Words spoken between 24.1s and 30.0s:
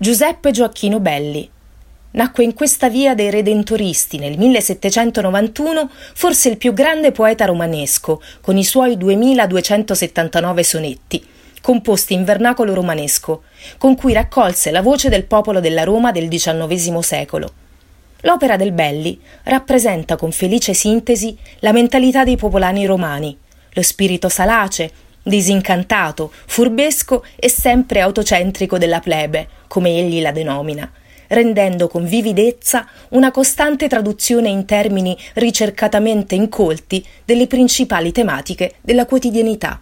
salace, disincantato, furbesco e sempre autocentrico della plebe, come